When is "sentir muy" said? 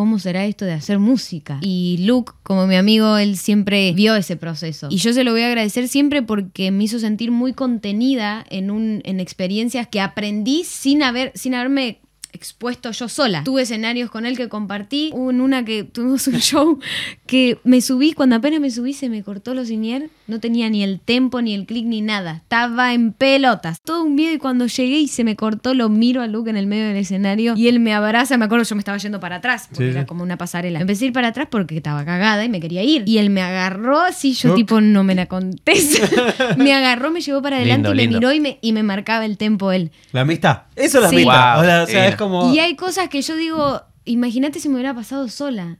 6.98-7.52